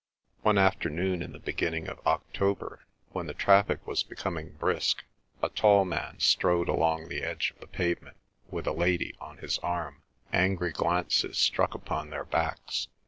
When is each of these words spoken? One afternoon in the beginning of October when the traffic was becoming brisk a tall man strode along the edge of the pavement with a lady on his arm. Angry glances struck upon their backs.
One 0.41 0.57
afternoon 0.57 1.21
in 1.21 1.31
the 1.31 1.37
beginning 1.37 1.87
of 1.87 1.99
October 2.07 2.79
when 3.11 3.27
the 3.27 3.35
traffic 3.35 3.85
was 3.85 4.01
becoming 4.01 4.53
brisk 4.53 5.03
a 5.43 5.49
tall 5.49 5.85
man 5.85 6.19
strode 6.19 6.67
along 6.67 7.07
the 7.07 7.21
edge 7.21 7.51
of 7.51 7.59
the 7.59 7.67
pavement 7.67 8.17
with 8.49 8.65
a 8.65 8.71
lady 8.73 9.15
on 9.21 9.37
his 9.37 9.59
arm. 9.59 10.01
Angry 10.33 10.71
glances 10.71 11.37
struck 11.37 11.75
upon 11.75 12.09
their 12.09 12.25
backs. 12.25 12.87